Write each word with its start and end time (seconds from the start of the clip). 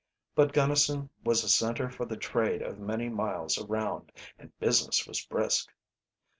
But 0.33 0.51
Gunnison 0.51 1.11
was 1.23 1.43
a 1.43 1.47
center 1.47 1.87
for 1.87 2.07
the 2.07 2.17
trade 2.17 2.63
of 2.63 2.79
many 2.79 3.07
miles 3.07 3.59
around, 3.59 4.11
and 4.39 4.51
business 4.57 5.05
was 5.05 5.23
brisk. 5.23 5.71